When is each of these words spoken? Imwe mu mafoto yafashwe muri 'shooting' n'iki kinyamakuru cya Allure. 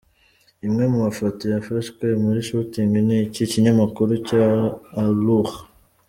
Imwe 0.65 0.83
mu 0.91 0.97
mafoto 1.05 1.41
yafashwe 1.53 2.05
muri 2.23 2.39
'shooting' 2.45 2.97
n'iki 3.07 3.41
kinyamakuru 3.51 4.13
cya 4.27 4.43
Allure. 5.03 5.55